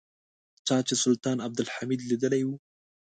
[0.67, 2.49] چا چې سلطان عبدالحمید لیدلی و.